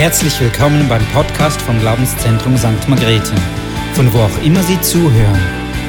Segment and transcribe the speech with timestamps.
[0.00, 2.88] Herzlich willkommen beim Podcast vom Glaubenszentrum St.
[2.88, 3.34] Margrethe,
[3.92, 5.38] von wo auch immer Sie zuhören.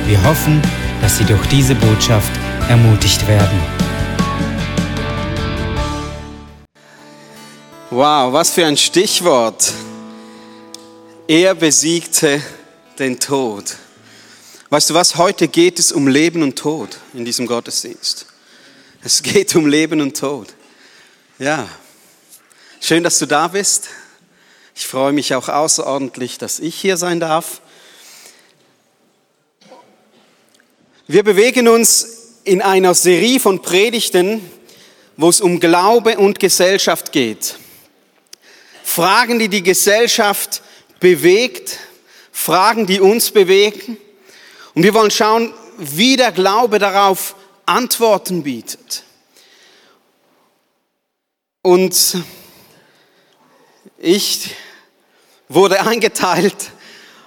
[0.06, 0.62] Wir hoffen,
[1.00, 2.30] dass Sie durch diese Botschaft
[2.68, 3.58] ermutigt werden.
[7.90, 9.72] Wow, was für ein Stichwort.
[11.26, 12.42] Er besiegte
[13.00, 13.78] den Tod.
[14.70, 18.26] Weißt du was, heute geht es um Leben und Tod in diesem Gottesdienst.
[19.02, 20.50] Es geht um Leben und Tod.
[21.40, 21.66] Ja,
[22.82, 23.88] schön, dass du da bist.
[24.82, 27.62] Ich freue mich auch außerordentlich, dass ich hier sein darf.
[31.06, 34.42] Wir bewegen uns in einer Serie von Predigten,
[35.18, 37.58] wo es um Glaube und Gesellschaft geht.
[38.84, 40.64] Fragen, die die Gesellschaft
[41.00, 41.78] bewegt,
[42.32, 43.98] Fragen, die uns bewegen.
[44.74, 47.36] Und wir wollen schauen, wie der Glaube darauf
[47.68, 49.04] Antworten bietet.
[51.62, 52.18] Und
[54.00, 54.56] ich
[55.54, 56.72] wurde eingeteilt,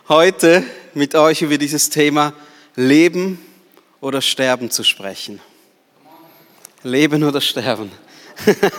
[0.09, 2.33] heute mit euch über dieses Thema
[2.75, 3.39] Leben
[4.01, 5.41] oder Sterben zu sprechen.
[6.83, 7.91] Leben oder Sterben.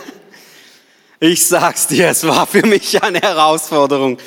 [1.18, 4.18] Ich sag's dir, es war für mich eine Herausforderung,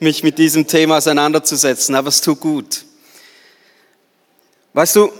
[0.00, 2.84] mich mit diesem Thema auseinanderzusetzen, aber es tut gut.
[4.72, 5.12] Weißt du,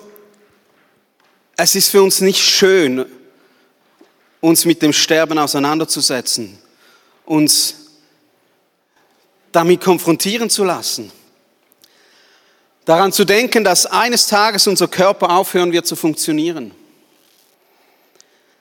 [1.57, 3.07] es ist für uns nicht schön,
[4.41, 6.59] uns mit dem Sterben auseinanderzusetzen,
[7.25, 7.82] uns
[9.53, 11.13] damit konfrontieren zu lassen.
[12.85, 16.75] Daran zu denken, dass eines Tages unser Körper aufhören wird zu funktionieren.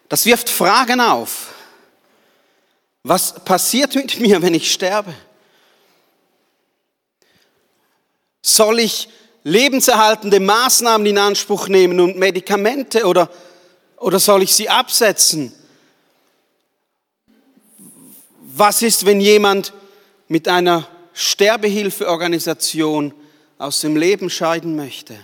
[0.09, 1.53] Das wirft Fragen auf.
[3.03, 5.13] Was passiert mit mir, wenn ich sterbe?
[8.43, 9.09] Soll ich
[9.43, 13.29] lebenserhaltende Maßnahmen in Anspruch nehmen und Medikamente oder,
[13.97, 15.53] oder soll ich sie absetzen?
[18.39, 19.73] Was ist, wenn jemand
[20.31, 23.13] mit einer Sterbehilfeorganisation
[23.57, 25.19] aus dem Leben scheiden möchte,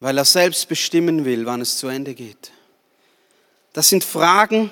[0.00, 2.50] weil er selbst bestimmen will, wann es zu Ende geht?
[3.74, 4.70] Das sind Fragen,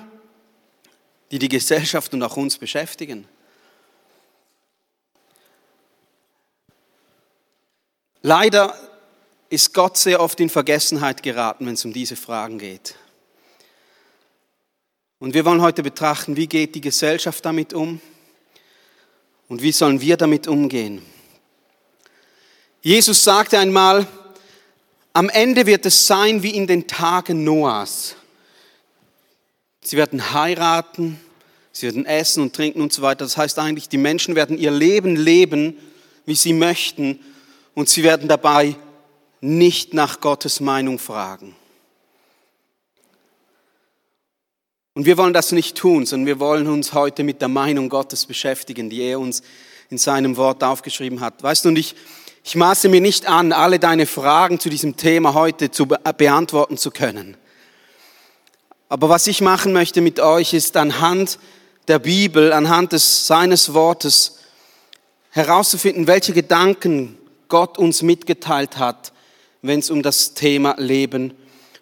[1.31, 3.29] die die Gesellschaft und auch uns beschäftigen.
[8.23, 8.75] Leider
[9.51, 12.95] ist Gott sehr oft in Vergessenheit geraten, wenn es um diese Fragen geht.
[15.19, 18.01] Und wir wollen heute betrachten, wie geht die Gesellschaft damit um
[19.53, 21.03] und wie sollen wir damit umgehen.
[22.81, 24.07] Jesus sagte einmal,
[25.13, 28.17] am Ende wird es sein wie in den Tagen Noahs.
[29.83, 31.21] Sie werden heiraten,
[31.71, 33.27] sie werden essen und trinken und so weiter.
[33.27, 35.77] Das heißt eigentlich, die Menschen werden ihr Leben leben,
[36.25, 37.21] wie sie möchten
[37.75, 38.75] und sie werden dabei
[39.43, 41.55] nicht nach Gottes Meinung fragen.
[44.95, 48.27] Und wir wollen das nicht tun, sondern wir wollen uns heute mit der Meinung Gottes
[48.27, 49.43] beschäftigen, die er uns
[49.89, 51.43] in seinem Wort aufgeschrieben hat.
[51.43, 51.95] Weißt du, und ich,
[52.45, 56.91] ich maße mir nicht an, alle deine Fragen zu diesem Thema heute zu beantworten zu
[56.91, 57.37] können.
[58.91, 61.39] Aber was ich machen möchte mit euch ist anhand
[61.89, 64.41] der Bibel, anhand des, seines Wortes
[65.31, 67.17] herauszufinden, welche Gedanken
[67.49, 69.15] Gott uns mitgeteilt hat,
[69.63, 71.33] wenn es um das Thema Leben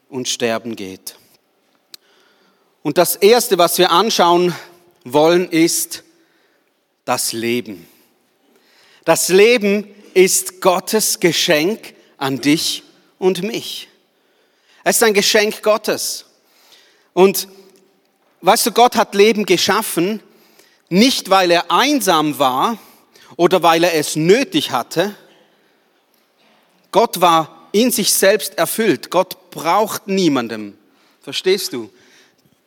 [0.08, 1.16] und Sterben geht.
[2.82, 4.54] Und das Erste, was wir anschauen
[5.04, 6.02] wollen, ist
[7.04, 7.86] das Leben.
[9.04, 12.82] Das Leben ist Gottes Geschenk an dich
[13.18, 13.88] und mich.
[14.82, 16.24] Es ist ein Geschenk Gottes.
[17.12, 17.48] Und
[18.40, 20.22] weißt du, Gott hat Leben geschaffen,
[20.88, 22.78] nicht weil er einsam war
[23.36, 25.14] oder weil er es nötig hatte.
[26.92, 29.10] Gott war in sich selbst erfüllt.
[29.10, 30.76] Gott braucht niemandem.
[31.20, 31.90] Verstehst du?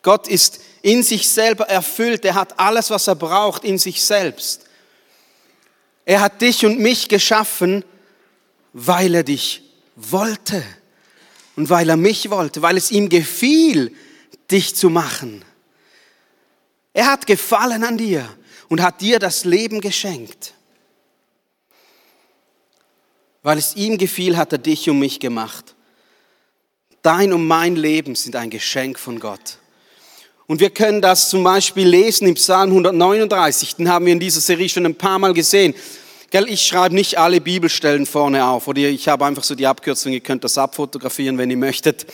[0.03, 2.25] Gott ist in sich selber erfüllt.
[2.25, 4.65] Er hat alles, was er braucht, in sich selbst.
[6.05, 7.83] Er hat dich und mich geschaffen,
[8.73, 9.63] weil er dich
[9.95, 10.63] wollte
[11.55, 13.95] und weil er mich wollte, weil es ihm gefiel,
[14.51, 15.43] dich zu machen.
[16.93, 18.27] Er hat Gefallen an dir
[18.67, 20.53] und hat dir das Leben geschenkt.
[23.41, 25.75] Weil es ihm gefiel, hat er dich und mich gemacht.
[27.01, 29.59] Dein und mein Leben sind ein Geschenk von Gott.
[30.53, 34.39] Und wir können das zum Beispiel lesen im Psalm 139, den haben wir in dieser
[34.39, 35.73] Serie schon ein paar Mal gesehen.
[36.31, 40.19] Ich schreibe nicht alle Bibelstellen vorne auf oder ich habe einfach so die Abkürzung, ihr
[40.19, 42.05] könnt das abfotografieren, wenn ihr möchtet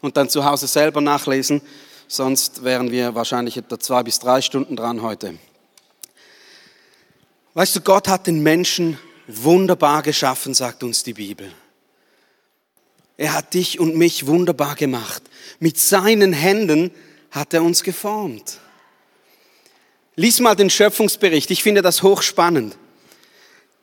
[0.00, 1.62] und dann zu Hause selber nachlesen.
[2.08, 5.38] Sonst wären wir wahrscheinlich etwa zwei bis drei Stunden dran heute.
[7.54, 8.98] Weißt du, Gott hat den Menschen
[9.28, 11.48] wunderbar geschaffen, sagt uns die Bibel.
[13.16, 15.22] Er hat dich und mich wunderbar gemacht.
[15.60, 16.90] Mit seinen Händen
[17.34, 18.60] hat er uns geformt.
[20.14, 21.50] Lies mal den Schöpfungsbericht.
[21.50, 22.78] Ich finde das hochspannend.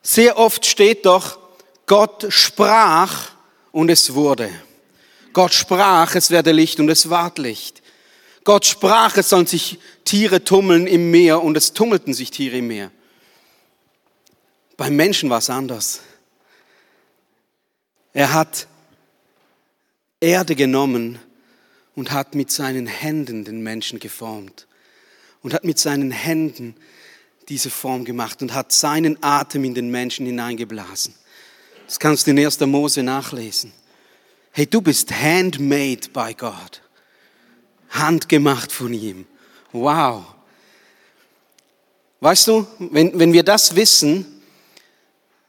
[0.01, 1.37] Sehr oft steht doch,
[1.85, 3.31] Gott sprach
[3.73, 4.49] und es wurde.
[5.33, 7.81] Gott sprach, es werde Licht und es ward Licht.
[8.45, 12.67] Gott sprach, es sollen sich Tiere tummeln im Meer und es tummelten sich Tiere im
[12.67, 12.89] Meer.
[14.77, 15.99] Beim Menschen war es anders.
[18.13, 18.67] Er hat
[20.21, 21.19] Erde genommen
[21.95, 24.67] und hat mit seinen Händen den Menschen geformt
[25.41, 26.75] und hat mit seinen Händen
[27.49, 31.13] diese Form gemacht und hat seinen Atem in den Menschen hineingeblasen.
[31.85, 32.59] Das kannst du in 1.
[32.61, 33.73] Mose nachlesen.
[34.51, 36.81] Hey, du bist handmade by God.
[37.89, 39.25] Handgemacht von ihm.
[39.73, 40.23] Wow.
[42.21, 44.25] Weißt du, wenn, wenn wir das wissen,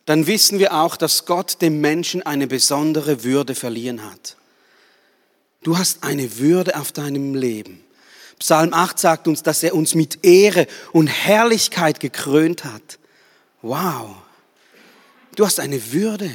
[0.06, 4.36] dann wissen wir auch, dass Gott dem Menschen eine besondere Würde verliehen hat.
[5.62, 7.82] Du hast eine Würde auf deinem Leben.
[8.38, 12.98] Psalm 8 sagt uns, dass er uns mit Ehre und Herrlichkeit gekrönt hat.
[13.62, 14.16] Wow.
[15.36, 16.30] Du hast eine Würde.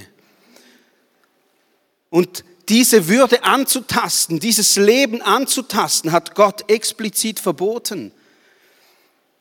[2.10, 8.14] Und diese Würde anzutasten, dieses Leben anzutasten, hat Gott explizit verboten.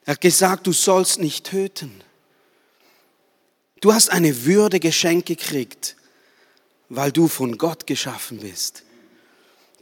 [0.05, 1.93] Er hat gesagt, du sollst nicht töten.
[3.81, 5.97] Du hast eine Würde geschenkt gekriegt,
[6.89, 8.83] weil du von Gott geschaffen bist.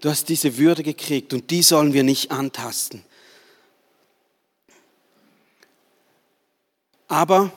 [0.04, 3.02] Du hast diese Würde gekriegt und die sollen wir nicht antasten.
[7.08, 7.50] Aber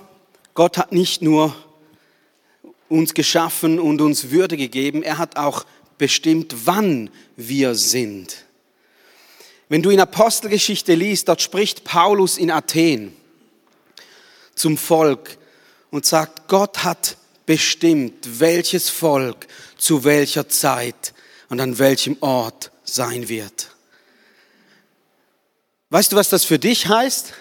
[0.53, 1.53] Gott hat nicht nur
[2.87, 5.65] uns geschaffen und uns Würde gegeben, er hat auch
[5.97, 8.45] bestimmt, wann wir sind.
[9.67, 13.13] Wenn du in Apostelgeschichte liest, dort spricht Paulus in Athen
[14.55, 15.37] zum Volk
[15.91, 19.47] und sagt, Gott hat bestimmt, welches Volk
[19.77, 21.13] zu welcher Zeit
[21.49, 23.69] und an welchem Ort sein wird.
[25.89, 27.33] Weißt du, was das für dich heißt?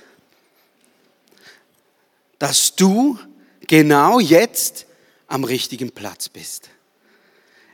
[2.39, 3.19] Dass du
[3.67, 4.87] genau jetzt
[5.27, 6.71] am richtigen Platz bist.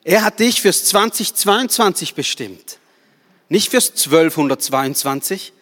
[0.05, 2.79] Er hat dich fürs 2022 bestimmt,
[3.49, 5.53] nicht fürs 1222.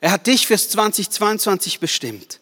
[0.00, 2.40] Er hat dich fürs 2022 bestimmt.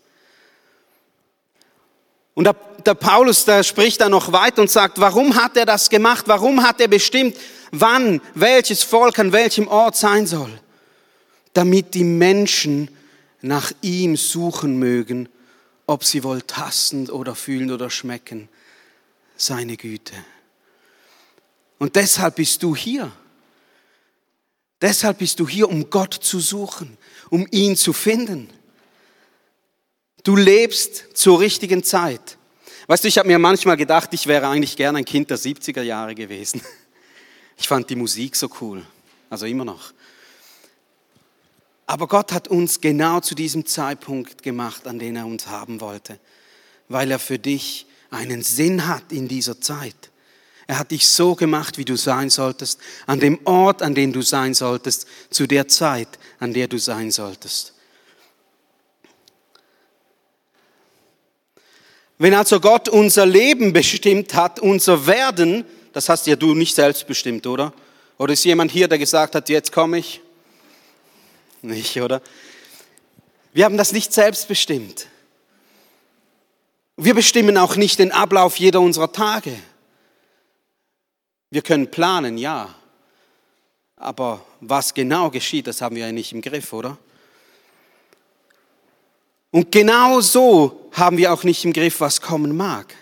[2.39, 2.49] Und
[2.87, 6.29] der, Paulus, der spricht da noch weiter und sagt, warum hat er das gemacht?
[6.29, 7.37] Warum hat er bestimmt,
[7.73, 10.61] wann welches Volk an welchem Ort sein soll?
[11.53, 12.93] Damit die Menschen
[13.41, 15.29] nach ihm suchen mögen,
[15.85, 18.49] ob sie wohl tastend oder fühlen oder schmecken
[19.37, 20.15] seine Güte.
[21.81, 23.11] Und deshalb bist du hier.
[24.81, 26.99] Deshalb bist du hier, um Gott zu suchen,
[27.31, 28.49] um ihn zu finden.
[30.29, 32.37] Du lebst zur richtigen Zeit.
[32.87, 35.81] Weißt du, ich habe mir manchmal gedacht, ich wäre eigentlich gern ein Kind der 70er
[35.81, 36.61] Jahre gewesen.
[37.57, 38.85] Ich fand die Musik so cool,
[39.31, 39.95] also immer noch.
[41.87, 46.21] Aber Gott hat uns genau zu diesem Zeitpunkt gemacht, an den er uns haben wollte,
[46.89, 50.11] weil er für dich einen Sinn hat in dieser Zeit.
[50.67, 54.21] Er hat dich so gemacht, wie du sein solltest, an dem Ort, an dem du
[54.21, 57.73] sein solltest, zu der Zeit, an der du sein solltest.
[62.19, 67.07] Wenn also Gott unser Leben bestimmt hat, unser Werden, das hast ja du nicht selbst
[67.07, 67.73] bestimmt, oder?
[68.19, 70.21] Oder ist jemand hier, der gesagt hat, jetzt komme ich?
[71.63, 72.21] Nicht, oder?
[73.53, 75.07] Wir haben das nicht selbst bestimmt.
[76.97, 79.57] Wir bestimmen auch nicht den Ablauf jeder unserer Tage.
[81.51, 82.75] Wir können planen, ja.
[83.97, 86.99] Aber was genau geschieht, das haben wir ja nicht im Griff, oder?
[89.51, 92.95] Und genau so haben wir auch nicht im Griff, was kommen mag.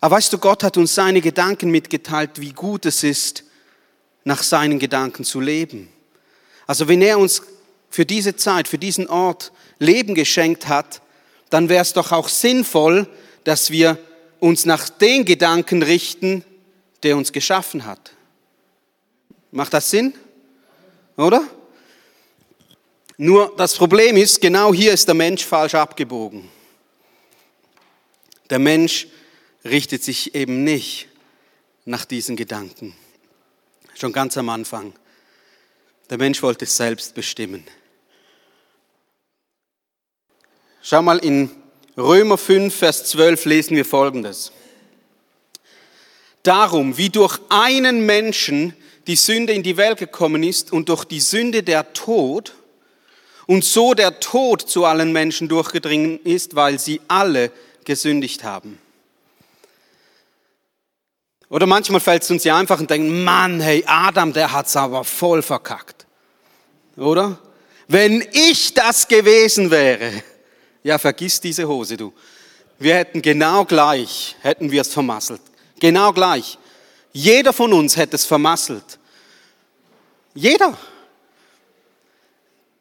[0.00, 3.44] Aber weißt du, Gott hat uns seine Gedanken mitgeteilt, wie gut es ist,
[4.24, 5.88] nach seinen Gedanken zu leben.
[6.66, 7.42] Also wenn er uns
[7.90, 11.00] für diese Zeit, für diesen Ort Leben geschenkt hat,
[11.50, 13.06] dann wäre es doch auch sinnvoll,
[13.44, 13.98] dass wir
[14.40, 16.44] uns nach den Gedanken richten,
[17.02, 18.12] der uns geschaffen hat.
[19.52, 20.14] Macht das Sinn?
[21.16, 21.44] Oder?
[23.16, 26.48] Nur das Problem ist, genau hier ist der Mensch falsch abgebogen.
[28.50, 29.06] Der Mensch
[29.64, 31.08] richtet sich eben nicht
[31.84, 32.94] nach diesen Gedanken.
[33.94, 34.92] Schon ganz am Anfang.
[36.10, 37.64] Der Mensch wollte es selbst bestimmen.
[40.82, 41.50] Schau mal, in
[41.96, 44.52] Römer 5, Vers 12 lesen wir Folgendes.
[46.42, 51.20] Darum, wie durch einen Menschen die Sünde in die Welt gekommen ist und durch die
[51.20, 52.54] Sünde der Tod,
[53.46, 57.50] und so der Tod zu allen Menschen durchgedringen ist, weil sie alle
[57.84, 58.78] gesündigt haben.
[61.50, 65.04] Oder manchmal fällt es uns ja einfach und denken, Mann, hey, Adam, der hat's aber
[65.04, 66.06] voll verkackt.
[66.96, 67.38] Oder?
[67.86, 70.22] Wenn ich das gewesen wäre,
[70.82, 72.12] ja, vergiss diese Hose, du.
[72.78, 75.40] Wir hätten genau gleich, hätten wir es vermasselt.
[75.80, 76.58] Genau gleich.
[77.12, 78.98] Jeder von uns hätte es vermasselt.
[80.34, 80.76] Jeder.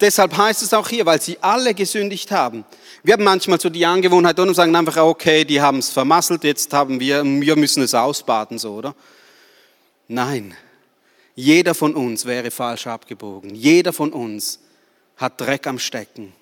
[0.03, 2.65] Deshalb heißt es auch hier, weil sie alle gesündigt haben.
[3.03, 6.73] Wir haben manchmal so die Angewohnheit und sagen einfach, okay, die haben es vermasselt, jetzt
[6.73, 8.95] haben wir, wir müssen es ausbaden, so, oder?
[10.09, 10.55] Nein.
[11.35, 13.55] Jeder von uns wäre falsch abgebogen.
[13.55, 14.59] Jeder von uns
[15.15, 16.33] hat Dreck am Stecken.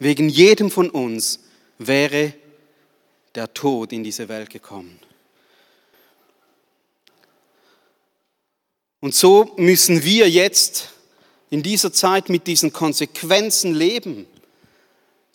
[0.00, 1.38] Wegen jedem von uns
[1.78, 2.32] wäre
[3.36, 4.98] der Tod in diese Welt gekommen.
[8.98, 10.93] Und so müssen wir jetzt
[11.54, 14.26] in dieser Zeit mit diesen Konsequenzen leben.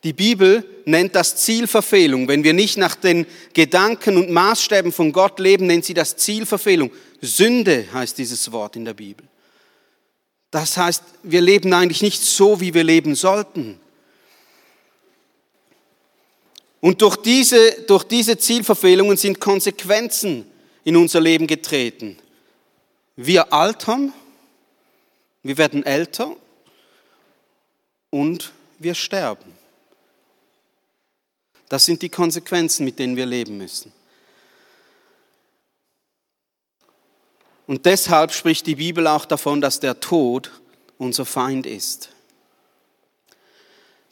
[0.04, 2.28] Die Bibel nennt das Zielverfehlung.
[2.28, 6.92] Wenn wir nicht nach den Gedanken und Maßstäben von Gott leben, nennt sie das Zielverfehlung.
[7.22, 9.26] Sünde heißt dieses Wort in der Bibel.
[10.52, 13.80] Das heißt, wir leben eigentlich nicht so, wie wir leben sollten.
[16.82, 20.46] Und durch diese, durch diese Zielverfehlungen sind Konsequenzen
[20.84, 22.18] in unser Leben getreten.
[23.16, 24.12] Wir altern,
[25.44, 26.36] wir werden älter
[28.10, 29.58] und wir sterben.
[31.70, 33.94] Das sind die Konsequenzen, mit denen wir leben müssen.
[37.68, 40.52] Und deshalb spricht die Bibel auch davon, dass der Tod
[40.98, 42.10] unser Feind ist.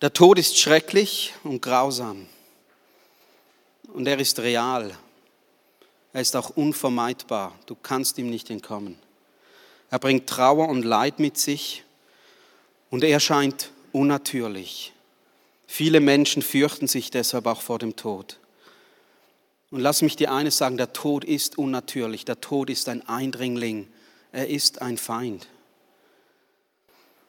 [0.01, 2.27] Der Tod ist schrecklich und grausam.
[3.93, 4.95] Und er ist real.
[6.13, 7.57] Er ist auch unvermeidbar.
[7.65, 8.99] Du kannst ihm nicht entkommen.
[9.89, 11.83] Er bringt Trauer und Leid mit sich
[12.89, 14.93] und er scheint unnatürlich.
[15.65, 18.39] Viele Menschen fürchten sich deshalb auch vor dem Tod.
[19.69, 23.87] Und lass mich dir eines sagen, der Tod ist unnatürlich, der Tod ist ein Eindringling,
[24.31, 25.47] er ist ein Feind.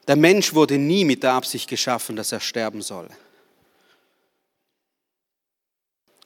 [0.07, 3.09] Der Mensch wurde nie mit der Absicht geschaffen, dass er sterben soll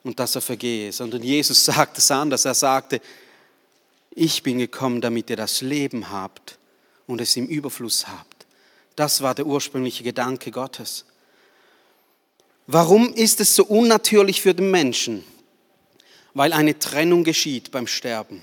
[0.03, 2.45] und dass er vergehe, sondern Jesus sagte es anders.
[2.45, 3.01] Er sagte,
[4.15, 6.57] ich bin gekommen, damit ihr das Leben habt
[7.07, 8.45] und es im Überfluss habt.
[8.95, 11.05] Das war der ursprüngliche Gedanke Gottes.
[12.67, 15.23] Warum ist es so unnatürlich für den Menschen?
[16.33, 18.41] Weil eine Trennung geschieht beim Sterben.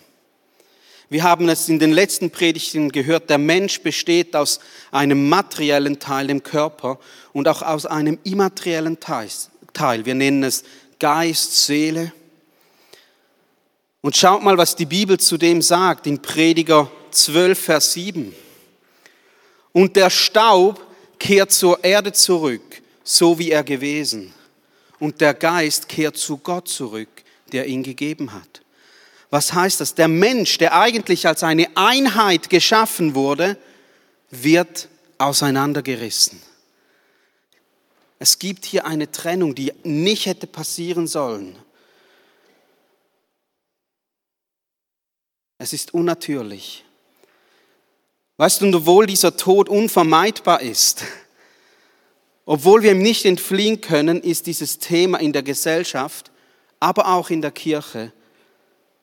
[1.09, 4.61] Wir haben es in den letzten Predigten gehört, der Mensch besteht aus
[4.93, 7.01] einem materiellen Teil, dem Körper,
[7.33, 10.07] und auch aus einem immateriellen Teil.
[10.07, 10.63] Wir nennen es
[11.01, 12.13] Geist, Seele.
[14.03, 18.35] Und schaut mal, was die Bibel zu dem sagt in Prediger 12, Vers 7.
[19.73, 20.85] Und der Staub
[21.19, 24.33] kehrt zur Erde zurück, so wie er gewesen.
[24.99, 27.09] Und der Geist kehrt zu Gott zurück,
[27.53, 28.63] der ihn gegeben hat.
[29.29, 29.95] Was heißt das?
[29.95, 33.57] Der Mensch, der eigentlich als eine Einheit geschaffen wurde,
[34.31, 34.89] wird
[35.19, 36.41] auseinandergerissen.
[38.19, 41.57] Es gibt hier eine Trennung, die nicht hätte passieren sollen.
[45.63, 46.87] Es ist unnatürlich.
[48.39, 51.05] Weißt du, und obwohl dieser Tod unvermeidbar ist,
[52.47, 56.31] obwohl wir ihm nicht entfliehen können, ist dieses Thema in der Gesellschaft,
[56.81, 58.11] aber auch in der Kirche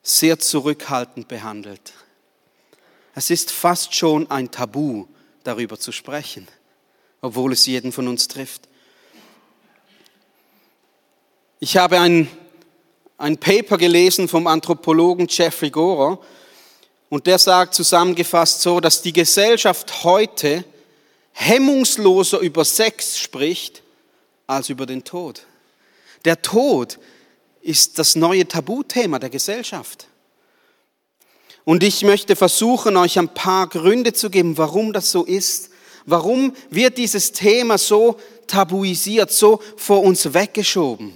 [0.01, 1.93] sehr zurückhaltend behandelt.
[3.13, 5.05] Es ist fast schon ein Tabu,
[5.43, 6.47] darüber zu sprechen,
[7.21, 8.67] obwohl es jeden von uns trifft.
[11.59, 12.27] Ich habe ein,
[13.19, 16.19] ein Paper gelesen vom Anthropologen Jeffrey Gorer
[17.09, 20.63] und der sagt zusammengefasst so, dass die Gesellschaft heute
[21.33, 23.83] hemmungsloser über Sex spricht
[24.47, 25.45] als über den Tod.
[26.25, 26.99] Der Tod
[27.61, 30.07] ist das neue Tabuthema der Gesellschaft.
[31.63, 35.69] Und ich möchte versuchen, euch ein paar Gründe zu geben, warum das so ist.
[36.05, 41.13] Warum wird dieses Thema so tabuisiert, so vor uns weggeschoben?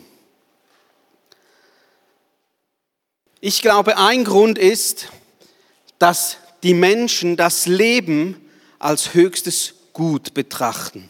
[3.39, 5.07] Ich glaube, ein Grund ist,
[6.01, 8.35] dass die Menschen das Leben
[8.79, 11.09] als höchstes Gut betrachten.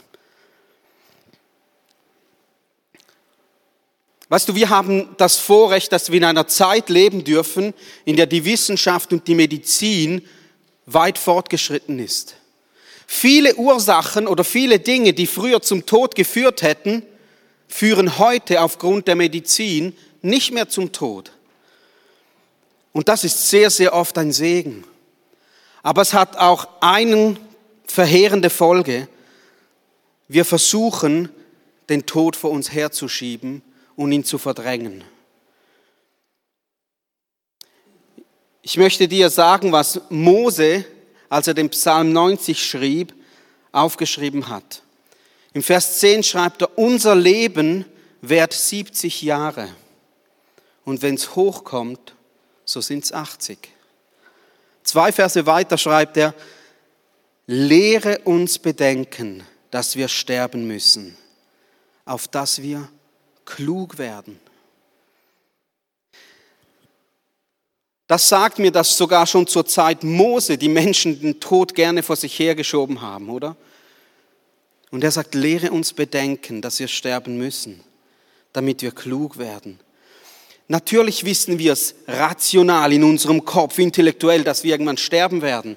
[4.28, 8.26] Weißt du, wir haben das Vorrecht, dass wir in einer Zeit leben dürfen, in der
[8.26, 10.26] die Wissenschaft und die Medizin
[10.86, 12.36] weit fortgeschritten ist.
[13.08, 17.04] Viele Ursachen oder viele Dinge, die früher zum Tod geführt hätten,
[17.68, 21.32] führen heute aufgrund der Medizin nicht mehr zum Tod.
[22.94, 24.84] Und das ist sehr, sehr oft ein Segen.
[25.84, 27.38] Aber es hat auch eine
[27.86, 29.08] verheerende Folge.
[30.28, 31.30] Wir versuchen,
[31.90, 33.62] den Tod vor uns herzuschieben
[33.96, 35.04] und ihn zu verdrängen.
[38.62, 40.86] Ich möchte dir sagen, was Mose,
[41.30, 43.14] als er den Psalm 90 schrieb,
[43.72, 44.84] aufgeschrieben hat.
[45.54, 47.86] Im Vers 10 schreibt er, unser Leben
[48.22, 49.68] währt 70 Jahre.
[50.86, 52.16] Und wenn es hochkommt,
[52.72, 53.58] so sind es 80.
[54.84, 56.34] Zwei Verse weiter schreibt er,
[57.46, 61.18] lehre uns bedenken, dass wir sterben müssen,
[62.06, 62.90] auf dass wir
[63.46, 64.40] klug werden.
[68.08, 72.18] Das sagt mir, dass sogar schon zur Zeit Mose die Menschen den Tod gerne vor
[72.18, 73.56] sich hergeschoben haben, oder?
[74.90, 77.82] Und er sagt, lehre uns bedenken, dass wir sterben müssen,
[78.52, 79.80] damit wir klug werden.
[80.72, 85.76] Natürlich wissen wir es rational in unserem Kopf, intellektuell, dass wir irgendwann sterben werden.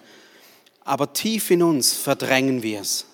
[0.84, 3.04] Aber tief in uns verdrängen wir es.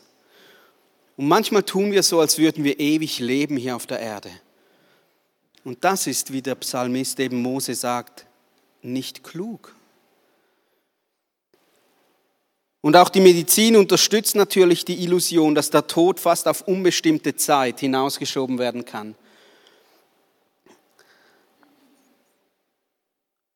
[1.17, 4.31] Und manchmal tun wir so, als würden wir ewig leben hier auf der Erde.
[5.65, 8.27] Und das ist, wie der Psalmist eben Mose sagt,
[8.83, 9.75] nicht klug.
[12.83, 17.81] Und auch die Medizin unterstützt natürlich die Illusion, dass der Tod fast auf unbestimmte Zeit
[17.81, 19.15] hinausgeschoben werden kann.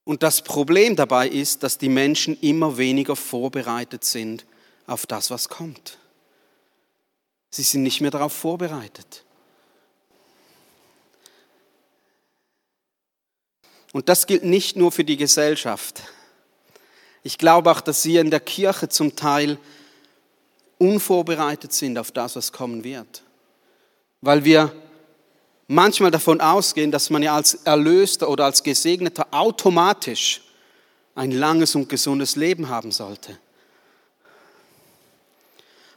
[0.05, 4.45] Und das Problem dabei ist, dass die Menschen immer weniger vorbereitet sind
[4.87, 5.99] auf das, was kommt.
[7.51, 9.25] Sie sind nicht mehr darauf vorbereitet.
[13.93, 16.03] Und das gilt nicht nur für die Gesellschaft.
[17.23, 19.57] Ich glaube auch, dass wir in der Kirche zum Teil
[20.79, 23.23] unvorbereitet sind auf das, was kommen wird.
[24.21, 24.75] Weil wir
[25.67, 30.43] manchmal davon ausgehen, dass man ja als Erlöster oder als Gesegneter automatisch
[31.15, 33.39] ein langes und gesundes Leben haben sollte.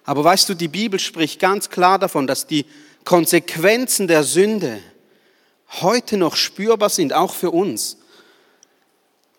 [0.06, 2.66] Aber weißt du, die Bibel spricht ganz klar davon, dass die
[3.04, 4.80] Konsequenzen der Sünde
[5.82, 7.98] heute noch spürbar sind, auch für uns.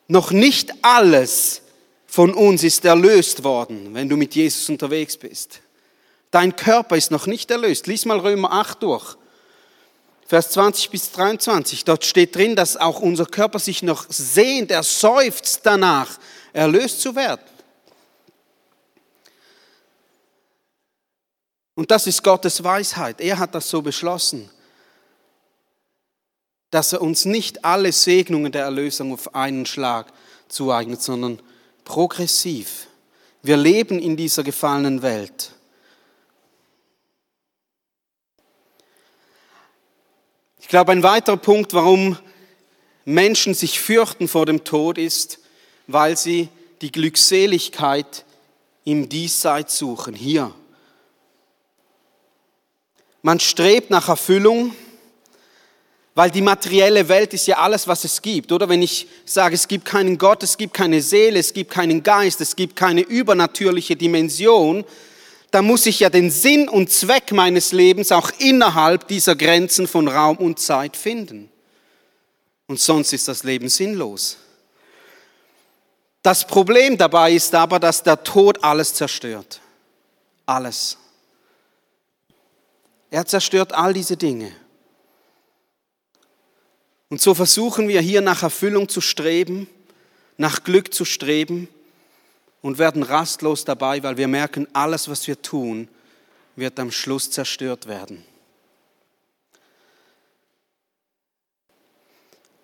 [0.09, 1.63] Noch nicht alles
[2.07, 5.61] von uns ist erlöst worden, wenn du mit Jesus unterwegs bist.
[6.31, 7.87] Dein Körper ist noch nicht erlöst.
[7.87, 9.17] Lies mal Römer 8 durch.
[10.29, 11.85] Vers 20 bis 23.
[11.85, 16.19] Dort steht drin, dass auch unser Körper sich noch sehnt, er seufzt danach,
[16.53, 17.41] erlöst zu werden.
[21.75, 23.21] Und das ist Gottes Weisheit.
[23.21, 24.49] Er hat das so beschlossen
[26.71, 30.13] dass er uns nicht alle Segnungen der Erlösung auf einen Schlag
[30.49, 31.41] zueignet, sondern
[31.85, 32.89] progressiv.
[33.43, 35.53] Wir leben in dieser gefallenen Welt.
[40.69, 42.19] Ich glaube, ein weiterer Punkt, warum
[43.07, 45.39] Menschen sich fürchten vor dem Tod, ist,
[45.87, 46.51] weil sie
[46.83, 48.27] die Glückseligkeit
[48.85, 50.53] im Diesseits suchen, hier.
[53.23, 54.75] Man strebt nach Erfüllung,
[56.15, 58.69] weil die materielle Welt ist ja alles, was es gibt, oder?
[58.69, 62.43] Wenn ich sage, es gibt keinen Gott, es gibt keine Seele, es gibt keinen Geist,
[62.43, 64.85] es gibt keine übernatürliche Dimension,
[65.51, 70.09] dann muss ich ja den Sinn und Zweck meines Lebens auch innerhalb dieser Grenzen von
[70.09, 71.51] Raum und Zeit finden.
[72.67, 74.37] Und sonst ist das Leben sinnlos.
[76.23, 79.61] Das Problem dabei ist aber, dass der Tod alles zerstört.
[80.45, 80.99] Alles.
[83.11, 84.53] Er zerstört all diese Dinge.
[87.09, 89.67] Und so versuchen wir hier nach Erfüllung zu streben,
[90.37, 91.69] nach Glück zu streben
[92.63, 95.89] und werden rastlos dabei, weil wir merken, alles, was wir tun,
[96.57, 98.25] wird am Schluss zerstört werden.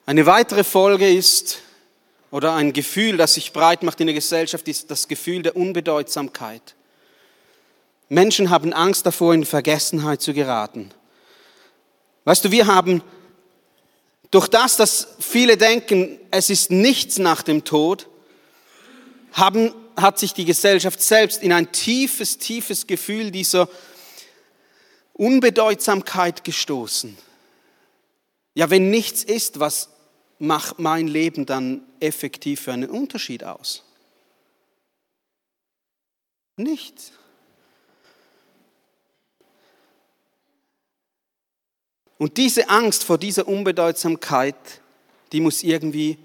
[0.07, 1.61] Eine weitere Folge ist,
[2.31, 6.75] oder ein Gefühl, das sich breit macht in der Gesellschaft, ist das Gefühl der Unbedeutsamkeit.
[8.09, 10.91] Menschen haben Angst davor, in Vergessenheit zu geraten.
[12.25, 13.03] Weißt du, wir haben
[14.31, 18.09] durch das, dass viele denken, es ist nichts nach dem Tod,
[19.33, 23.69] haben, hat sich die Gesellschaft selbst in ein tiefes, tiefes Gefühl dieser
[25.13, 27.17] Unbedeutsamkeit gestoßen.
[28.55, 29.91] Ja, wenn nichts ist, was
[30.39, 33.85] macht mein Leben dann effektiv für einen Unterschied aus?
[36.57, 37.13] Nichts.
[42.19, 44.57] Und diese Angst vor dieser Unbedeutsamkeit,
[45.33, 46.19] die muss irgendwie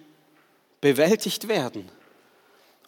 [0.82, 1.90] bewältigt werden.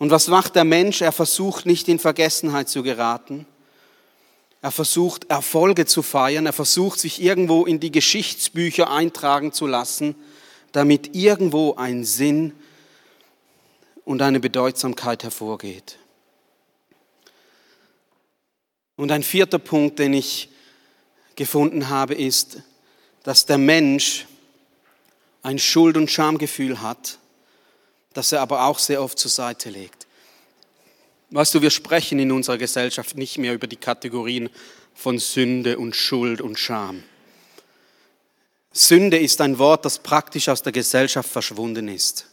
[0.01, 1.01] Und was macht der Mensch?
[1.01, 3.45] Er versucht nicht in Vergessenheit zu geraten.
[4.59, 6.47] Er versucht Erfolge zu feiern.
[6.47, 10.15] Er versucht sich irgendwo in die Geschichtsbücher eintragen zu lassen,
[10.71, 12.53] damit irgendwo ein Sinn
[14.03, 15.99] und eine Bedeutsamkeit hervorgeht.
[18.95, 20.49] Und ein vierter Punkt, den ich
[21.35, 22.63] gefunden habe, ist,
[23.21, 24.25] dass der Mensch
[25.43, 27.19] ein Schuld- und Schamgefühl hat,
[28.13, 30.07] das er aber auch sehr oft zur Seite legt.
[31.29, 34.49] Weißt du, wir sprechen in unserer Gesellschaft nicht mehr über die Kategorien
[34.93, 37.03] von Sünde und Schuld und Scham.
[38.73, 42.27] Sünde ist ein Wort, das praktisch aus der Gesellschaft verschwunden ist.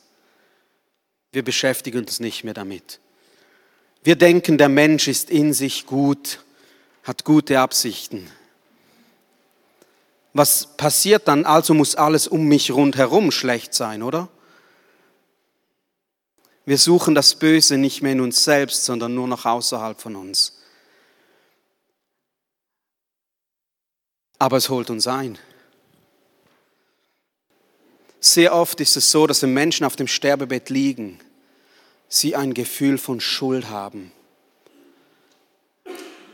[1.33, 3.01] Wir beschäftigen uns nicht mehr damit.
[4.03, 6.41] Wir denken, der Mensch ist in sich gut,
[7.03, 8.31] hat gute Absichten.
[10.33, 11.45] Was passiert dann?
[11.45, 14.29] Also muss alles um mich rundherum schlecht sein, oder?
[16.69, 20.59] Wir suchen das Böse nicht mehr in uns selbst, sondern nur noch außerhalb von uns.
[24.39, 25.39] Aber es holt uns ein.
[28.21, 31.19] Sehr oft ist es so, dass wenn Menschen auf dem Sterbebett liegen,
[32.11, 34.13] sie ein Gefühl von Schuld haben.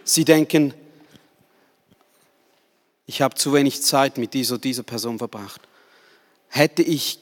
[0.03, 0.75] Sie denken,
[3.07, 5.61] ich habe zu wenig Zeit mit dieser, dieser Person verbracht.
[6.49, 7.21] Hätte ich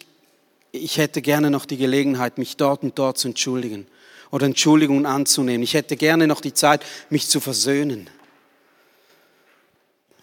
[0.73, 3.87] ich hätte gerne noch die Gelegenheit, mich dort und dort zu entschuldigen
[4.31, 5.63] oder Entschuldigungen anzunehmen.
[5.63, 8.09] Ich hätte gerne noch die Zeit, mich zu versöhnen.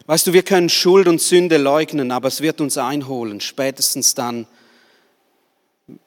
[0.08, 4.48] Weißt du, wir können Schuld und Sünde leugnen, aber es wird uns einholen, spätestens dann,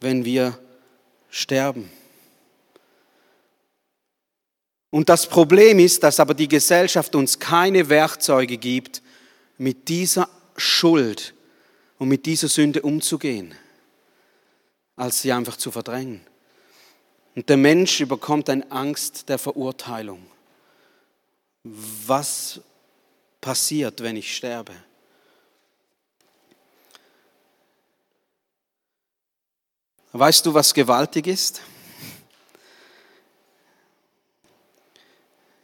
[0.00, 0.58] wenn wir
[1.30, 1.88] sterben.
[4.90, 9.02] Und das Problem ist, dass aber die Gesellschaft uns keine Werkzeuge gibt,
[9.56, 11.32] mit dieser Schuld
[11.98, 13.54] und mit dieser Sünde umzugehen
[14.96, 16.24] als sie einfach zu verdrängen.
[17.34, 20.26] Und der Mensch überkommt eine Angst der Verurteilung.
[21.62, 22.60] Was
[23.40, 24.74] passiert, wenn ich sterbe?
[30.12, 31.62] Weißt du, was gewaltig ist?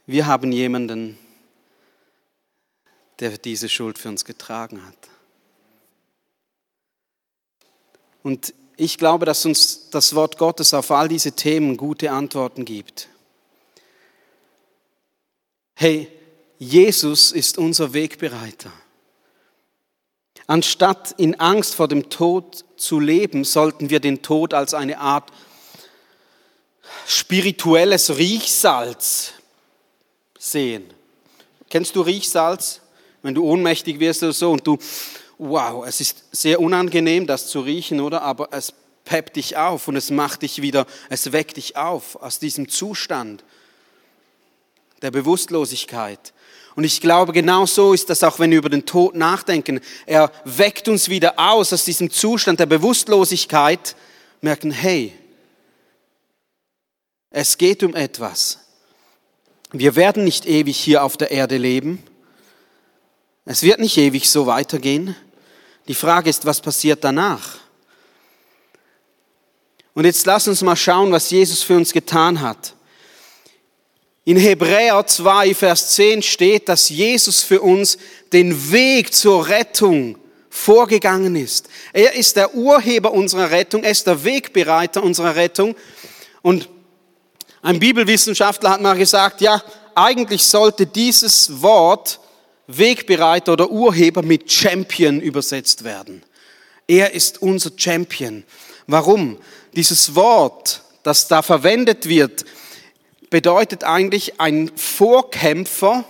[0.07, 1.19] Wir haben jemanden,
[3.19, 4.97] der diese Schuld für uns getragen hat.
[8.23, 13.09] Und ich glaube, dass uns das Wort Gottes auf all diese Themen gute Antworten gibt.
[15.75, 16.09] Hey,
[16.59, 18.73] Jesus ist unser Wegbereiter.
[20.47, 25.31] Anstatt in Angst vor dem Tod zu leben, sollten wir den Tod als eine Art
[27.07, 29.33] spirituelles Riechsalz
[30.39, 30.85] sehen.
[31.69, 32.81] Kennst du Riechsalz?
[33.23, 34.79] Wenn du ohnmächtig wirst oder so und du
[35.39, 38.23] wow, es ist sehr unangenehm, das zu riechen, oder?
[38.23, 38.73] Aber es
[39.05, 43.45] peppt dich auf und es macht dich wieder, es weckt dich auf aus diesem Zustand
[45.01, 46.35] der Bewusstlosigkeit.
[46.75, 49.81] Und ich glaube, genau so ist das auch, wenn wir über den Tod nachdenken.
[50.07, 53.97] Er weckt uns wieder aus aus diesem Zustand der Bewusstlosigkeit,
[54.41, 55.13] merken, hey,
[57.31, 58.59] es geht um etwas.
[59.73, 62.03] Wir werden nicht ewig hier auf der Erde leben.
[63.45, 65.17] Es wird nicht ewig so weitergehen.
[65.89, 67.57] Die Frage ist, was passiert danach?
[69.95, 72.75] Und jetzt lass uns mal schauen, was Jesus für uns getan hat.
[74.25, 77.97] In Hebräer 2, Vers 10 steht, dass Jesus für uns
[78.33, 80.19] den Weg zur Rettung
[80.51, 81.71] vorgegangen ist.
[81.95, 85.75] Er ist der Urheber unserer Rettung, er ist der Wegbereiter unserer Rettung.
[86.43, 86.69] Und
[87.63, 89.63] ein Bibelwissenschaftler hat mal gesagt, ja,
[89.95, 92.21] eigentlich sollte dieses Wort
[92.69, 96.23] Wegbereiter oder Urheber mit Champion übersetzt werden.
[96.87, 98.45] Er ist unser Champion.
[98.87, 99.39] Warum?
[99.75, 102.45] Dieses Wort, das da verwendet wird,
[103.31, 106.05] bedeutet eigentlich ein Vorkämpfer,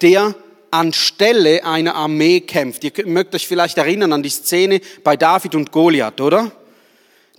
[0.00, 0.34] der
[0.70, 2.84] anstelle einer Armee kämpft.
[2.84, 6.52] Ihr mögt euch vielleicht erinnern an die Szene bei David und Goliath, oder?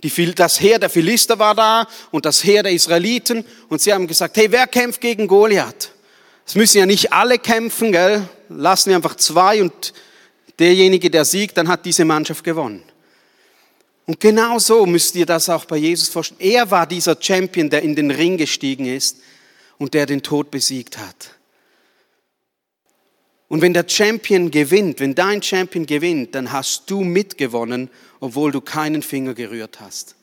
[0.02, 4.06] Die, das Heer der Philister war da und das Heer der Israeliten und sie haben
[4.06, 5.92] gesagt, hey, wer kämpft gegen Goliath?
[6.46, 8.28] Es müssen ja nicht alle kämpfen, gell?
[8.48, 9.92] Lassen wir einfach zwei und
[10.58, 12.82] derjenige, der siegt, dann hat diese Mannschaft gewonnen.
[14.06, 16.40] Und genau so müsst ihr das auch bei Jesus vorstellen.
[16.40, 19.18] Er war dieser Champion, der in den Ring gestiegen ist
[19.78, 21.36] und der den Tod besiegt hat.
[23.46, 28.60] Und wenn der Champion gewinnt, wenn dein Champion gewinnt, dann hast du mitgewonnen, obwohl du
[28.60, 30.14] keinen Finger gerührt hast.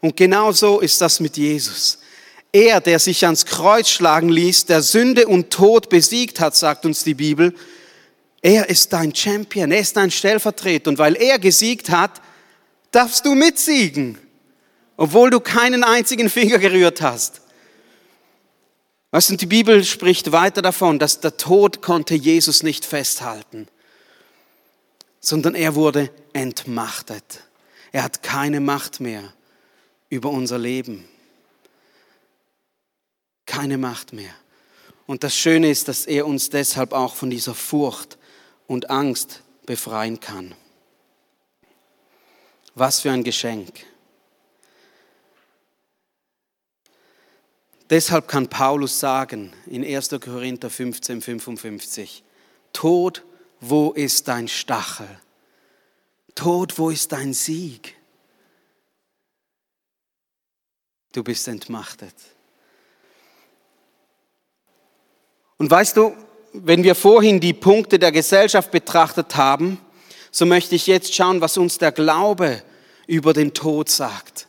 [0.00, 1.98] Und genau so ist das mit Jesus.
[2.56, 7.04] Er, der sich ans Kreuz schlagen ließ, der Sünde und Tod besiegt hat, sagt uns
[7.04, 7.54] die Bibel,
[8.40, 10.88] er ist dein Champion, er ist dein Stellvertreter.
[10.88, 12.22] Und weil er gesiegt hat,
[12.92, 14.16] darfst du mitsiegen,
[14.96, 17.42] obwohl du keinen einzigen Finger gerührt hast.
[19.10, 23.68] Was und die Bibel spricht weiter davon, dass der Tod konnte Jesus nicht festhalten,
[25.20, 27.42] sondern er wurde entmachtet.
[27.92, 29.34] Er hat keine Macht mehr
[30.08, 31.06] über unser Leben
[33.46, 34.34] keine Macht mehr.
[35.06, 38.18] Und das Schöne ist, dass er uns deshalb auch von dieser Furcht
[38.66, 40.54] und Angst befreien kann.
[42.74, 43.86] Was für ein Geschenk.
[47.88, 50.10] Deshalb kann Paulus sagen in 1.
[50.20, 52.24] Korinther 15, 55,
[52.72, 53.24] Tod,
[53.60, 55.08] wo ist dein Stachel?
[56.34, 57.96] Tod, wo ist dein Sieg?
[61.12, 62.14] Du bist entmachtet.
[65.58, 66.14] Und weißt du,
[66.52, 69.78] wenn wir vorhin die Punkte der Gesellschaft betrachtet haben,
[70.30, 72.62] so möchte ich jetzt schauen, was uns der Glaube
[73.06, 74.46] über den Tod sagt.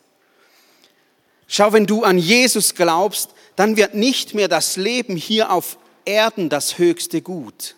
[1.48, 6.50] Schau, wenn du an Jesus glaubst, dann wird nicht mehr das Leben hier auf Erden
[6.50, 7.76] das höchste Gut,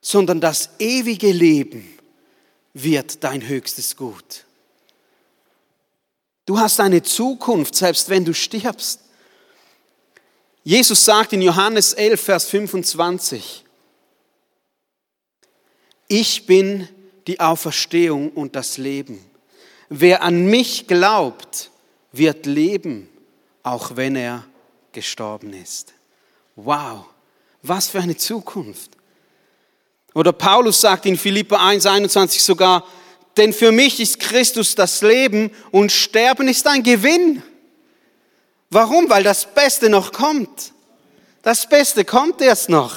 [0.00, 1.98] sondern das ewige Leben
[2.72, 4.44] wird dein höchstes Gut.
[6.46, 9.01] Du hast eine Zukunft, selbst wenn du stirbst.
[10.64, 13.64] Jesus sagt in Johannes 11, Vers 25,
[16.06, 16.88] ich bin
[17.26, 19.18] die Auferstehung und das Leben.
[19.88, 21.70] Wer an mich glaubt,
[22.12, 23.08] wird leben,
[23.62, 24.44] auch wenn er
[24.92, 25.94] gestorben ist.
[26.54, 27.06] Wow,
[27.62, 28.92] was für eine Zukunft.
[30.14, 32.86] Oder Paulus sagt in Philippa 1, 21 sogar,
[33.36, 37.42] denn für mich ist Christus das Leben und Sterben ist ein Gewinn.
[38.72, 39.10] Warum?
[39.10, 40.72] Weil das Beste noch kommt.
[41.42, 42.94] Das Beste kommt erst noch.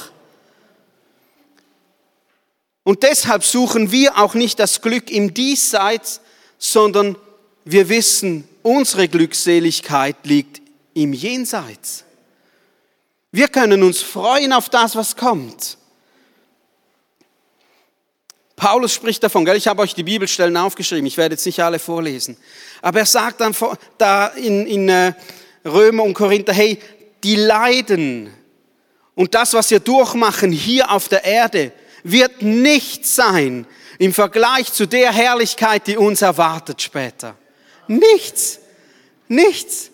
[2.83, 6.21] Und deshalb suchen wir auch nicht das Glück im Diesseits,
[6.57, 7.17] sondern
[7.65, 10.61] wir wissen, unsere Glückseligkeit liegt
[10.93, 12.05] im Jenseits.
[13.33, 15.77] Wir können uns freuen auf das, was kommt.
[18.55, 19.57] Paulus spricht davon, gell?
[19.57, 22.37] ich habe euch die Bibelstellen aufgeschrieben, ich werde jetzt nicht alle vorlesen.
[22.81, 23.53] Aber er sagt dann
[23.97, 25.13] da in, in äh,
[25.65, 26.79] Römer und Korinther, hey,
[27.23, 28.31] die Leiden
[29.15, 31.71] und das, was wir durchmachen hier auf der Erde,
[32.03, 33.65] wird nichts sein
[33.97, 37.35] im Vergleich zu der Herrlichkeit, die uns erwartet später.
[37.87, 38.59] Nichts,
[39.27, 39.89] nichts.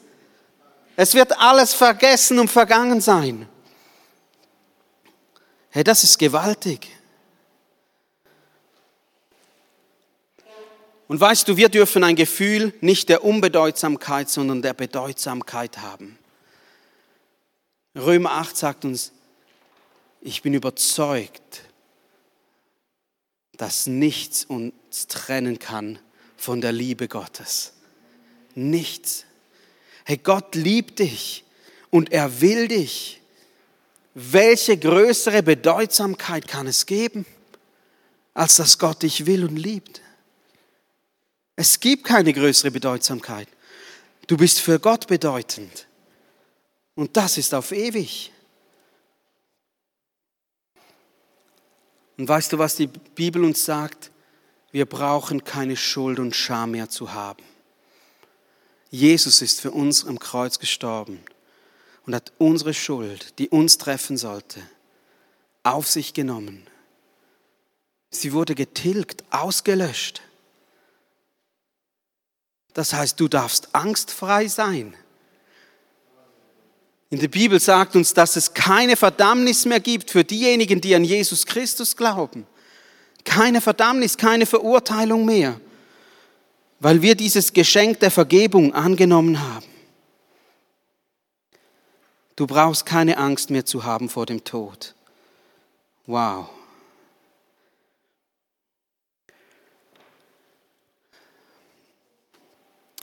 [0.96, 3.48] Es wird alles vergessen und vergangen sein.
[5.70, 6.90] Hey, das ist gewaltig.
[11.12, 16.18] Und weißt du, wir dürfen ein Gefühl nicht der Unbedeutsamkeit, sondern der Bedeutsamkeit haben.
[17.94, 19.12] Römer 8 sagt uns,
[20.22, 21.64] ich bin überzeugt,
[23.58, 26.00] dass nichts uns trennen kann
[26.38, 27.74] von der Liebe Gottes.
[28.56, 29.26] Nichts.
[30.06, 31.44] Hey, Gott liebt dich
[31.90, 33.20] und er will dich.
[34.14, 37.26] Welche größere Bedeutsamkeit kann es geben,
[38.34, 40.00] als dass Gott dich will und liebt?
[41.56, 43.48] Es gibt keine größere Bedeutsamkeit.
[44.28, 45.88] Du bist für Gott bedeutend.
[46.96, 48.32] Und das ist auf ewig.
[52.18, 54.12] Und weißt du, was die Bibel uns sagt?
[54.72, 57.44] Wir brauchen keine Schuld und Scham mehr zu haben.
[58.90, 61.20] Jesus ist für uns am Kreuz gestorben
[62.06, 64.62] und hat unsere Schuld, die uns treffen sollte,
[65.64, 66.68] auf sich genommen.
[68.10, 70.22] Sie wurde getilgt, ausgelöscht.
[72.74, 74.96] Das heißt, du darfst angstfrei sein.
[77.10, 81.04] In der Bibel sagt uns, dass es keine Verdammnis mehr gibt für diejenigen, die an
[81.04, 82.48] Jesus Christus glauben.
[83.26, 85.60] Keine Verdammnis, keine Verurteilung mehr,
[86.80, 89.66] weil wir dieses Geschenk der Vergebung angenommen haben.
[92.38, 94.96] Du brauchst keine Angst mehr zu haben vor dem Tod.
[96.08, 96.50] Wow.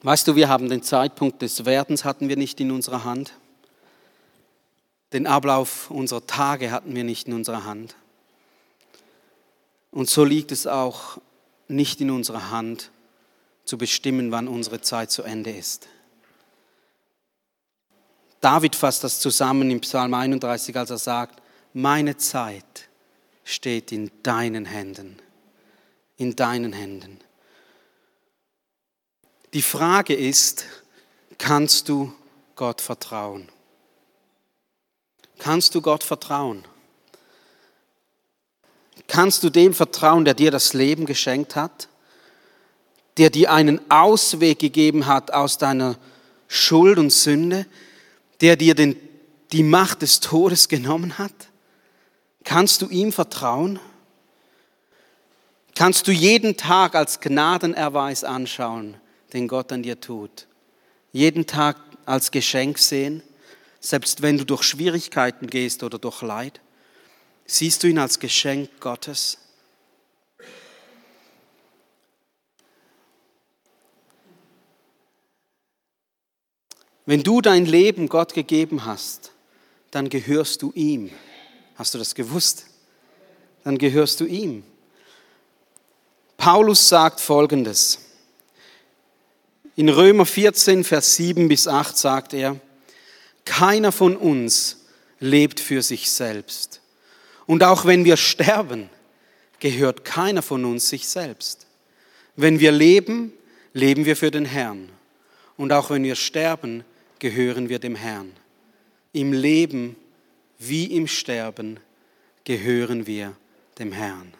[0.03, 3.33] Weißt du, wir haben den Zeitpunkt des Werdens hatten wir nicht in unserer Hand.
[5.13, 7.97] Den Ablauf unserer Tage hatten wir nicht in unserer Hand.
[9.91, 11.19] Und so liegt es auch
[11.67, 12.91] nicht in unserer Hand
[13.65, 15.89] zu bestimmen, wann unsere Zeit zu Ende ist.
[18.41, 22.89] David fasst das zusammen im Psalm 31, als er sagt, meine Zeit
[23.45, 25.17] steht in deinen Händen,
[26.17, 27.19] in deinen Händen.
[29.55, 30.67] Die Frage ist,
[31.39, 32.13] kannst du
[32.55, 33.49] Gott vertrauen?
[35.39, 36.65] Kannst du Gott vertrauen?
[39.07, 41.89] Kannst du dem vertrauen, der dir das Leben geschenkt hat?
[43.17, 45.97] Der dir einen Ausweg gegeben hat aus deiner
[46.47, 47.67] Schuld und Sünde?
[48.43, 48.97] Der dir den,
[49.53, 51.33] die Macht des Todes genommen hat?
[52.45, 53.81] Kannst du ihm vertrauen?
[55.75, 58.97] Kannst du jeden Tag als Gnadenerweis anschauen?
[59.33, 60.47] Den Gott an dir tut.
[61.13, 63.23] Jeden Tag als Geschenk sehen,
[63.81, 66.61] selbst wenn du durch Schwierigkeiten gehst oder durch Leid.
[67.47, 69.39] Siehst du ihn als Geschenk Gottes?
[77.07, 79.33] Wenn du dein Leben Gott gegeben hast,
[79.91, 81.11] dann gehörst du ihm.
[81.77, 82.67] Hast du das gewusst?
[83.65, 84.63] Dann gehörst du ihm.
[86.37, 88.08] Paulus sagt Folgendes.
[89.79, 92.59] In Römer 14, Vers 7 bis 8 sagt er,
[93.45, 94.87] keiner von uns
[95.21, 96.81] lebt für sich selbst.
[97.47, 98.91] Und auch wenn wir sterben,
[99.61, 101.69] gehört keiner von uns sich selbst.
[102.35, 103.33] Wenn wir leben,
[103.73, 104.89] leben wir für den Herrn.
[105.57, 106.83] Und auch wenn wir sterben,
[107.21, 108.33] gehören wir dem Herrn.
[109.13, 109.95] Im Leben
[110.59, 111.79] wie im Sterben
[112.43, 113.37] gehören wir
[113.79, 114.35] dem Herrn.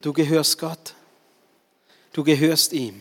[0.00, 0.96] Du gehörst Gott.
[2.12, 3.00] Du gehörst ihm.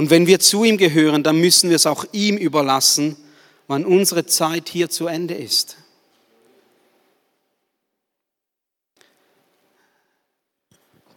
[0.00, 3.18] Und wenn wir zu ihm gehören, dann müssen wir es auch ihm überlassen,
[3.66, 5.76] wann unsere Zeit hier zu Ende ist.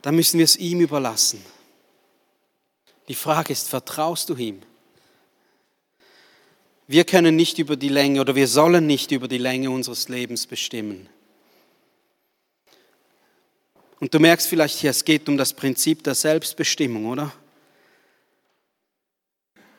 [0.01, 1.41] Dann müssen wir es ihm überlassen.
[3.07, 4.61] Die Frage ist, vertraust du ihm?
[6.85, 10.45] Wir können nicht über die Länge oder wir sollen nicht über die Länge unseres Lebens
[10.45, 11.07] bestimmen.
[14.01, 17.31] Und du merkst vielleicht hier, es geht um das Prinzip der Selbstbestimmung, oder?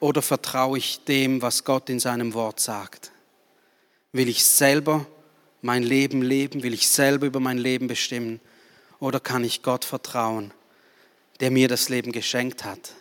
[0.04, 3.10] Oder vertraue ich dem, was Gott in seinem Wort sagt?
[4.12, 5.06] Will ich selber
[5.62, 6.62] mein Leben leben?
[6.62, 8.38] Will ich selber über mein Leben bestimmen?
[9.00, 10.52] Oder kann ich Gott vertrauen,
[11.40, 12.92] der mir das Leben geschenkt hat?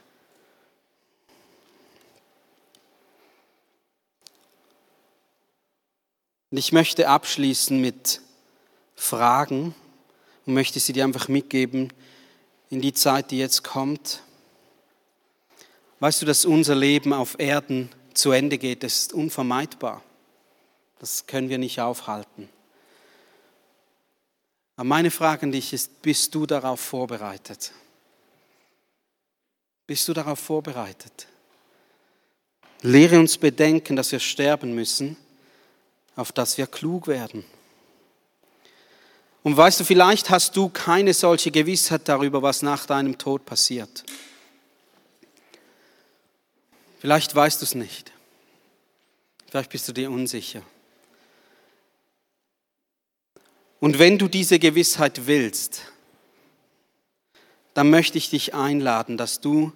[6.51, 8.21] Und ich möchte abschließen mit
[8.95, 9.75] Fragen
[10.45, 11.91] und möchte sie dir einfach mitgeben
[12.69, 14.23] in die Zeit, die jetzt kommt.
[16.03, 20.03] Weißt du, dass unser Leben auf Erden zu Ende geht, das ist unvermeidbar.
[20.99, 22.49] Das können wir nicht aufhalten.
[24.75, 27.71] Aber meine Frage an dich ist, bist du darauf vorbereitet?
[29.87, 31.25] Bist du darauf vorbereitet?
[32.81, 35.15] Lehre uns bedenken, dass wir sterben müssen
[36.17, 37.45] auf dass wir klug werden.
[39.41, 44.03] Und weißt du, vielleicht hast du keine solche Gewissheit darüber, was nach deinem Tod passiert.
[47.03, 48.13] Vielleicht weißt du es nicht.
[49.49, 50.61] Vielleicht bist du dir unsicher.
[53.81, 55.81] Und wenn du diese Gewissheit willst,
[57.73, 59.73] dann möchte ich dich einladen, dass du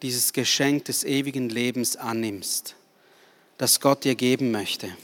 [0.00, 2.76] dieses Geschenk des ewigen Lebens annimmst,
[3.58, 4.96] das Gott dir geben möchte.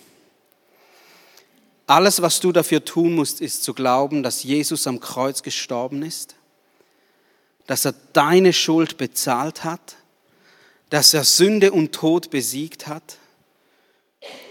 [1.87, 6.37] Alles, was du dafür tun musst, ist zu glauben, dass Jesus am Kreuz gestorben ist,
[7.67, 9.99] dass er deine Schuld bezahlt hat,
[10.91, 13.19] dass er Sünde und Tod besiegt hat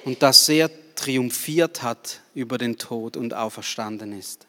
[0.03, 4.47] und dass er triumphiert hat über den Tod und auferstanden ist.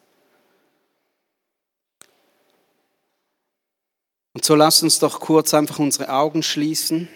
[4.33, 7.09] Und so lass uns doch kurz einfach unsere Augen schließen.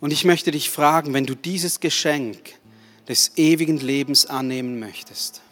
[0.00, 2.54] Und ich möchte dich fragen, wenn du dieses Geschenk
[3.08, 5.42] des ewigen Lebens annehmen möchtest,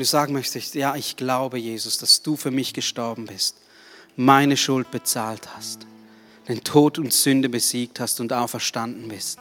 [0.00, 3.56] wenn du sagen möchtest, ja, ich glaube, Jesus, dass du für mich gestorben bist,
[4.16, 5.86] meine Schuld bezahlt hast,
[6.48, 9.38] den Tod und Sünde besiegt hast und auferstanden bist,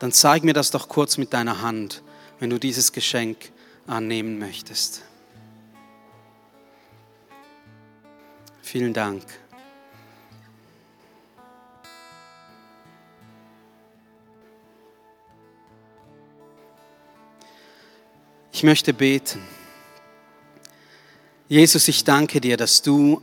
[0.00, 2.02] dann zeig mir das doch kurz mit deiner Hand,
[2.40, 3.52] wenn du dieses Geschenk
[3.86, 5.02] annehmen möchtest.
[8.62, 9.22] Vielen Dank.
[18.54, 19.42] Ich möchte beten.
[21.48, 23.20] Jesus, ich danke dir, dass du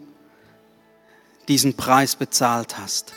[1.47, 3.13] diesen Preis bezahlt hast,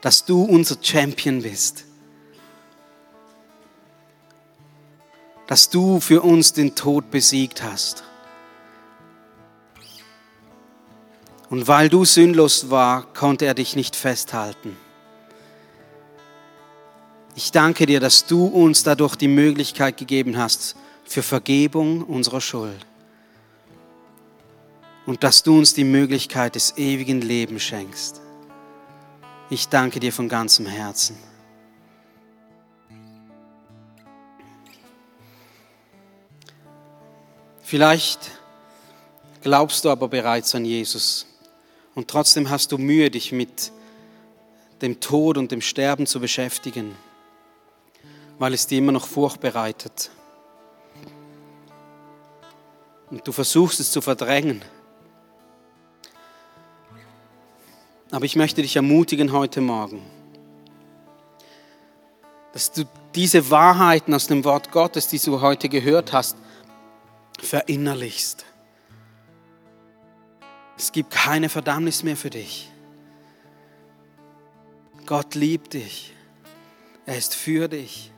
[0.00, 1.84] dass du unser Champion bist,
[5.46, 8.02] dass du für uns den Tod besiegt hast.
[11.50, 14.74] Und weil du sündlos war, konnte er dich nicht festhalten.
[17.36, 20.74] Ich danke dir, dass du uns dadurch die Möglichkeit gegeben hast,
[21.08, 22.86] für Vergebung unserer Schuld
[25.06, 28.20] und dass du uns die Möglichkeit des ewigen Lebens schenkst.
[29.48, 31.16] Ich danke dir von ganzem Herzen.
[37.62, 38.32] Vielleicht
[39.40, 41.26] glaubst du aber bereits an Jesus
[41.94, 43.72] und trotzdem hast du Mühe, dich mit
[44.82, 46.94] dem Tod und dem Sterben zu beschäftigen,
[48.38, 50.10] weil es dir immer noch Furcht bereitet.
[53.10, 54.62] Und du versuchst es zu verdrängen.
[58.10, 60.02] Aber ich möchte dich ermutigen heute Morgen,
[62.52, 62.84] dass du
[63.14, 66.36] diese Wahrheiten aus dem Wort Gottes, die du heute gehört hast,
[67.40, 68.44] verinnerlichst
[70.76, 72.70] Es gibt keine Verdammnis mehr für dich.
[75.06, 76.14] Gott liebt dich.
[77.06, 78.12] Er ist für dich.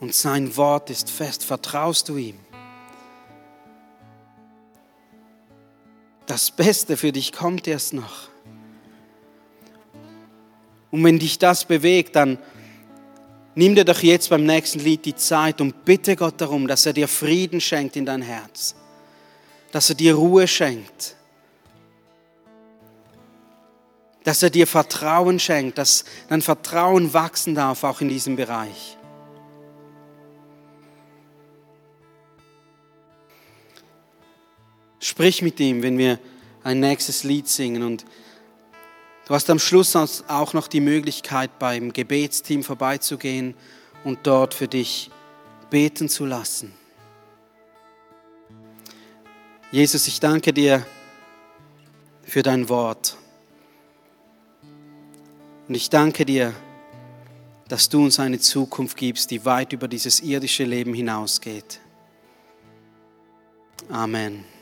[0.00, 1.44] Und sein Wort ist fest.
[1.44, 2.38] Vertraust du ihm?
[6.26, 8.28] Das Beste für dich kommt erst noch.
[10.90, 12.38] Und wenn dich das bewegt, dann
[13.54, 16.92] nimm dir doch jetzt beim nächsten Lied die Zeit und bitte Gott darum, dass er
[16.92, 18.74] dir Frieden schenkt in dein Herz
[19.76, 21.16] dass er dir Ruhe schenkt,
[24.24, 28.95] dass er dir Vertrauen schenkt, dass dein Vertrauen wachsen darf, auch in diesem Bereich.
[35.06, 36.18] Sprich mit ihm, wenn wir
[36.64, 38.04] ein nächstes Lied singen und
[39.28, 43.54] du hast am Schluss auch noch die Möglichkeit, beim Gebetsteam vorbeizugehen
[44.02, 45.12] und dort für dich
[45.70, 46.72] beten zu lassen.
[49.70, 50.84] Jesus, ich danke dir
[52.24, 53.16] für dein Wort.
[55.68, 56.52] Und ich danke dir,
[57.68, 61.78] dass du uns eine Zukunft gibst, die weit über dieses irdische Leben hinausgeht.
[63.88, 64.55] Amen.